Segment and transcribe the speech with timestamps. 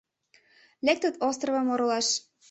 [0.85, 2.07] Лектыт островым оролаш